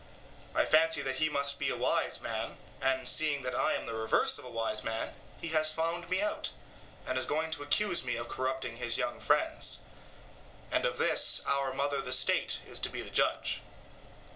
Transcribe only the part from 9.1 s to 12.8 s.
friends. And of this our mother the state is